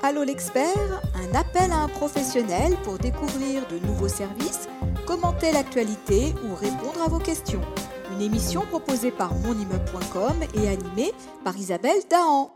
[0.00, 4.68] Allô l'expert, un appel à un professionnel pour découvrir de nouveaux services,
[5.08, 7.62] commenter l'actualité ou répondre à vos questions.
[8.12, 11.10] Une émission proposée par monimmeuble.com et animée
[11.44, 12.52] par Isabelle Dahan.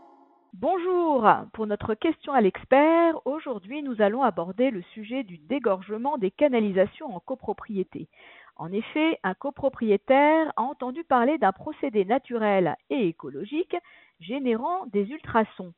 [0.53, 6.31] Bonjour, pour notre question à l'expert, aujourd'hui nous allons aborder le sujet du dégorgement des
[6.31, 8.07] canalisations en copropriété.
[8.55, 13.75] En effet, un copropriétaire a entendu parler d'un procédé naturel et écologique
[14.21, 15.73] générant des ultrasons.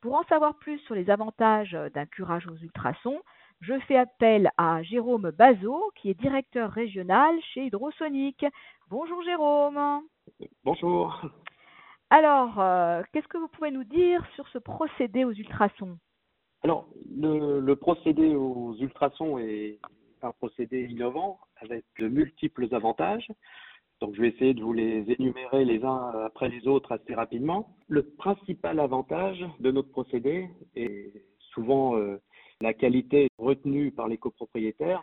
[0.00, 3.20] Pour en savoir plus sur les avantages d'un curage aux ultrasons,
[3.60, 8.46] je fais appel à Jérôme Bazot, qui est directeur régional chez Hydrosonic.
[8.90, 10.02] Bonjour Jérôme.
[10.62, 11.20] Bonjour.
[12.10, 15.98] Alors, euh, qu'est-ce que vous pouvez nous dire sur ce procédé aux ultrasons?
[16.62, 19.80] Alors, le, le, procédé aux ultrasons est
[20.22, 23.28] un procédé innovant avec de multiples avantages.
[24.00, 27.74] Donc, je vais essayer de vous les énumérer les uns après les autres assez rapidement.
[27.88, 31.12] Le principal avantage de notre procédé est
[31.52, 32.20] souvent euh,
[32.60, 35.02] la qualité retenue par les copropriétaires,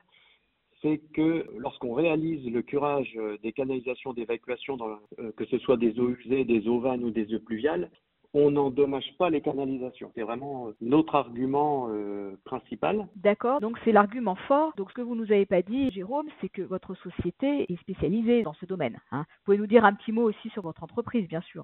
[0.82, 4.78] c'est que lorsqu'on réalise le curage des canalisations d'évacuation,
[5.20, 7.90] euh, que ce soit des eaux usées, des eaux vannes ou des eaux pluviales,
[8.36, 10.12] on n'endommage pas les canalisations.
[10.14, 13.08] C'est vraiment euh, notre argument euh, principal.
[13.16, 14.74] D'accord, donc c'est l'argument fort.
[14.76, 18.44] Donc ce que vous nous avez pas dit, Jérôme, c'est que votre société est spécialisée
[18.44, 19.00] dans ce domaine.
[19.12, 19.26] Hein.
[19.28, 21.64] Vous pouvez nous dire un petit mot aussi sur votre entreprise, bien sûr.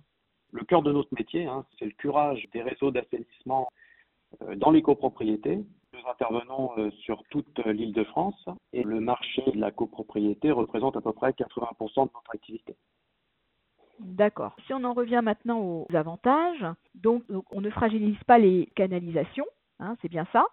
[0.53, 3.69] Le cœur de notre métier, hein, c'est le curage des réseaux d'assainissement
[4.41, 5.57] euh, dans les copropriétés.
[5.93, 10.95] Nous intervenons euh, sur toute l'île de France et le marché de la copropriété représente
[10.95, 12.77] à peu près 80% de notre activité.
[14.03, 14.55] D'accord.
[14.65, 19.45] Si on en revient maintenant aux avantages, donc, on ne fragilise pas les canalisations,
[19.79, 20.45] hein, c'est bien ça?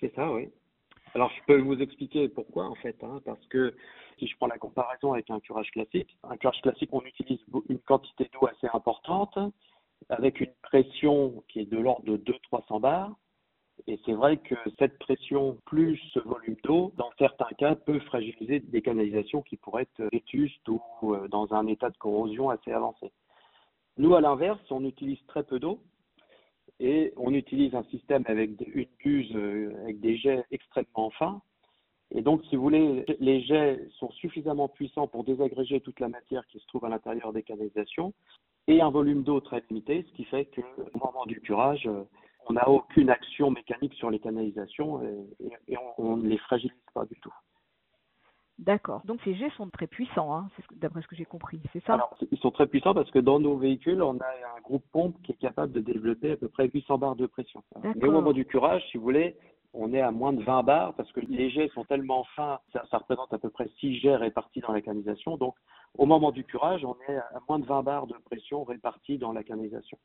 [0.00, 0.48] C'est ça, oui.
[1.14, 3.74] Alors je peux vous expliquer pourquoi en fait, hein, parce que
[4.18, 7.78] si je prends la comparaison avec un curage classique, un curage classique on utilise une
[7.78, 9.38] quantité d'eau assez importante
[10.10, 12.16] avec une pression qui est de l'ordre de
[12.52, 13.16] 200-300 bars
[13.86, 18.60] et c'est vrai que cette pression plus ce volume d'eau, dans certains cas, peut fragiliser
[18.60, 23.10] des canalisations qui pourraient être vétustes ou euh, dans un état de corrosion assez avancé.
[23.96, 25.80] Nous, à l'inverse, on utilise très peu d'eau
[26.80, 31.40] et on utilise un système avec une buse euh, avec des jets extrêmement fins.
[32.10, 36.46] Et donc, si vous voulez, les jets sont suffisamment puissants pour désagréger toute la matière
[36.46, 38.14] qui se trouve à l'intérieur des canalisations
[38.66, 42.04] et un volume d'eau très limité, ce qui fait qu'au moment du curage, euh,
[42.48, 45.02] on n'a aucune action mécanique sur les canalisations
[45.68, 47.32] et, on, ne les fragilise pas du tout.
[48.58, 49.02] D'accord.
[49.04, 51.94] Donc ces jets sont très puissants, hein, d'après ce que j'ai compris, c'est ça?
[51.94, 54.26] Alors, ils sont très puissants parce que dans nos véhicules, on a
[54.56, 57.62] un groupe pompe qui est capable de développer à peu près 800 bars de pression.
[57.84, 59.36] Mais au moment du curage, si vous voulez,
[59.74, 62.82] on est à moins de 20 bars parce que les jets sont tellement fins, ça,
[62.90, 65.36] ça, représente à peu près 6 jets répartis dans la canalisation.
[65.36, 65.54] Donc,
[65.96, 69.32] au moment du curage, on est à moins de 20 bars de pression répartis dans
[69.32, 69.98] la canalisation.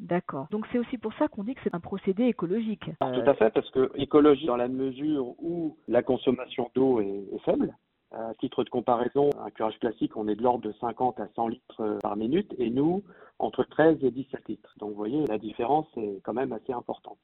[0.00, 0.48] D'accord.
[0.50, 2.84] Donc c'est aussi pour ça qu'on dit que c'est un procédé écologique.
[3.00, 7.76] Tout à fait, parce que écologie dans la mesure où la consommation d'eau est, faible.
[8.12, 11.48] À titre de comparaison, un curage classique, on est de l'ordre de 50 à 100
[11.48, 13.04] litres par minute et nous,
[13.38, 14.74] entre 13 et 17 litres.
[14.78, 17.18] Donc vous voyez, la différence est quand même assez importante.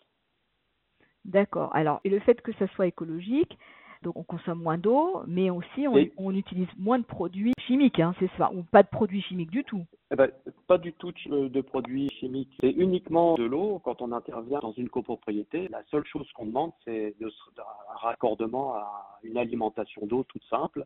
[1.24, 1.74] D'accord.
[1.74, 3.58] Alors, et le fait que ça soit écologique,
[4.02, 5.86] donc on consomme moins d'eau, mais aussi
[6.18, 9.64] on, utilise moins de produits chimiques, hein, c'est ça, ou pas de produits chimiques du
[9.64, 9.84] tout.
[10.12, 10.30] Eh ben,
[10.66, 12.56] pas du tout de produits chimiques.
[12.60, 15.68] C'est uniquement de l'eau quand on intervient dans une copropriété.
[15.68, 20.84] La seule chose qu'on demande, c'est un raccordement à une alimentation d'eau toute simple.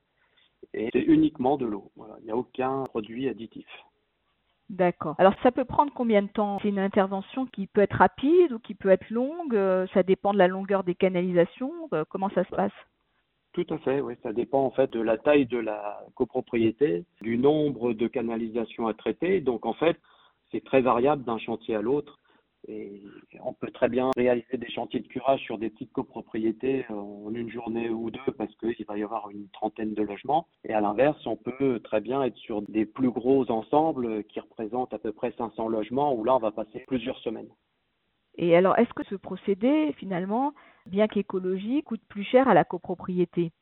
[0.74, 1.90] Et c'est uniquement de l'eau.
[2.20, 3.66] Il n'y a aucun produit additif.
[4.70, 5.16] D'accord.
[5.18, 6.58] Alors ça peut prendre combien de temps?
[6.62, 9.56] C'est une intervention qui peut être rapide ou qui peut être longue?
[9.56, 12.72] Euh, Ça dépend de la longueur des canalisations euh, Comment ça se passe?
[13.52, 14.14] Tout à fait, oui.
[14.22, 18.94] Ça dépend en fait de la taille de la copropriété, du nombre de canalisations à
[18.94, 19.40] traiter.
[19.40, 19.96] Donc en fait,
[20.50, 22.18] c'est très variable d'un chantier à l'autre.
[22.68, 23.02] Et
[23.42, 27.48] on peut très bien réaliser des chantiers de curage sur des petites copropriétés en une
[27.48, 30.46] journée ou deux parce qu'il va y avoir une trentaine de logements.
[30.64, 34.92] Et à l'inverse, on peut très bien être sur des plus gros ensembles qui représentent
[34.92, 37.48] à peu près 500 logements où là, on va passer plusieurs semaines.
[38.36, 40.52] Et alors, est-ce que ce procédé, finalement,
[40.86, 43.52] bien qu'écologique, coûte plus cher à la copropriété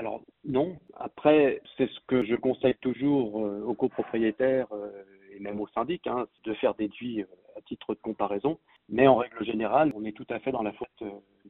[0.00, 0.78] alors non.
[0.96, 4.90] Après, c'est ce que je conseille toujours euh, aux copropriétaires euh,
[5.30, 7.26] et même aux syndics, hein, de faire devis euh,
[7.58, 8.58] à titre de comparaison.
[8.88, 11.02] Mais en règle générale, on est tout à fait dans la faute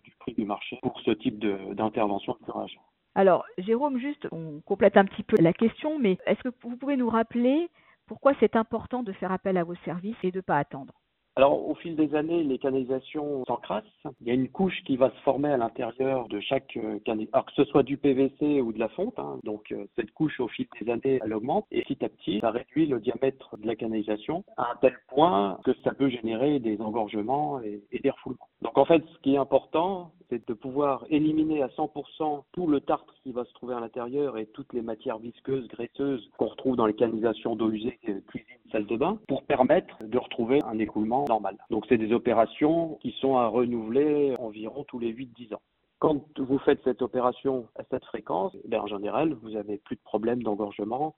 [0.02, 2.76] du prix du marché pour ce type d'intervention de, curage.
[3.14, 6.96] Alors, Jérôme, juste, on complète un petit peu la question, mais est-ce que vous pouvez
[6.96, 7.68] nous rappeler
[8.06, 10.94] pourquoi c'est important de faire appel à vos services et de ne pas attendre?
[11.36, 13.84] Alors, au fil des années, les canalisations s'encrassent.
[14.20, 17.32] Il y a une couche qui va se former à l'intérieur de chaque euh, canalisation,
[17.32, 19.18] alors que ce soit du PVC ou de la fonte.
[19.18, 19.38] Hein.
[19.44, 22.50] Donc, euh, cette couche, au fil des années, elle augmente et petit à petit, ça
[22.50, 26.80] réduit le diamètre de la canalisation à un tel point que ça peut générer des
[26.80, 28.49] engorgements et, et des refoulements.
[28.62, 32.80] Donc, en fait, ce qui est important, c'est de pouvoir éliminer à 100% tout le
[32.80, 36.76] tartre qui va se trouver à l'intérieur et toutes les matières visqueuses, graisseuses qu'on retrouve
[36.76, 37.98] dans les canalisations d'eau usée,
[38.28, 41.56] cuisine, salle de bain, pour permettre de retrouver un écoulement normal.
[41.70, 45.62] Donc c'est des opérations qui sont à renouveler environ tous les 8-10 ans.
[45.98, 50.02] Quand vous faites cette opération à cette fréquence, ben, en général, vous n'avez plus de
[50.02, 51.14] problème d'engorgement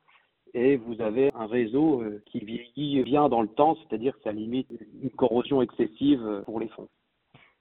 [0.55, 4.33] et vous avez un réseau euh, qui vieillit bien dans le temps, c'est-à-dire que ça
[4.33, 4.69] limite
[5.03, 6.89] une corrosion excessive pour les fonds.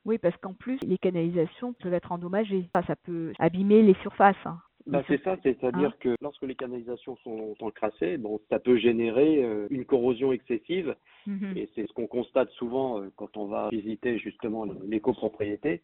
[0.06, 2.70] Oui, parce qu'en plus, les canalisations peuvent être endommagées.
[2.74, 4.36] Ça peut abîmer les surfaces.
[4.46, 4.58] Hein.
[4.88, 9.44] Bah, c'est ça, c'est-à-dire hein que lorsque les canalisations sont encrassées, bon, ça peut générer
[9.44, 10.96] euh, une corrosion excessive.
[11.28, 15.84] Mmh et c'est ce qu'on constate souvent euh, quand on va visiter justement les copropriétés.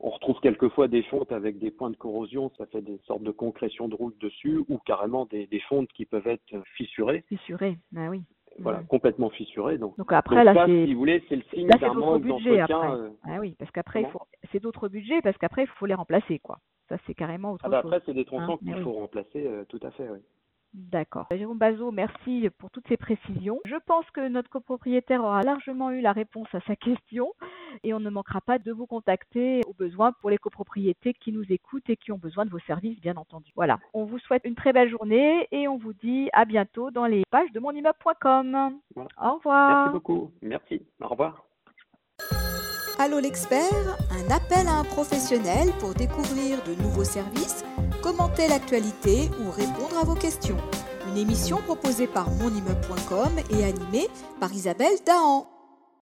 [0.00, 3.30] On retrouve quelquefois des fontes avec des points de corrosion, ça fait des sortes de
[3.30, 7.24] concrétions de route dessus, ou carrément des, des fontes qui peuvent être fissurées.
[7.28, 8.22] Fissurées, ah oui
[8.58, 9.78] voilà, complètement fissuré.
[9.78, 12.94] Donc, donc après, là, si vous voulez, c'est le signe d'un manque d'entretien.
[12.94, 13.10] Euh...
[13.24, 14.06] Ah oui, parce qu'après,
[14.52, 16.58] c'est d'autres budgets, parce qu'après, il faut les remplacer, quoi.
[16.88, 17.92] Ça, c'est carrément autre ah bah chose.
[17.92, 20.20] Après, c'est des tronçons hein, qu'il faut remplacer, euh, tout à fait, oui.
[20.74, 21.26] D'accord.
[21.30, 23.58] Jérôme Bazot, merci pour toutes ces précisions.
[23.64, 27.32] Je pense que notre copropriétaire aura largement eu la réponse à sa question
[27.82, 31.44] et on ne manquera pas de vous contacter au besoin pour les copropriétés qui nous
[31.50, 33.50] écoutent et qui ont besoin de vos services, bien entendu.
[33.56, 33.78] Voilà.
[33.94, 37.22] On vous souhaite une très belle journée et on vous dit à bientôt dans les
[37.30, 38.78] pages de monimmeuble.com.
[38.96, 39.76] Au revoir.
[39.78, 40.30] Merci beaucoup.
[40.42, 40.82] Merci.
[41.00, 41.44] Au revoir.
[43.00, 47.64] Allô l'expert, un appel à un professionnel pour découvrir de nouveaux services,
[48.02, 50.56] commenter l'actualité ou répondre à vos questions.
[51.08, 54.08] Une émission proposée par monimmeuble.com et animée
[54.40, 55.57] par Isabelle Dahan.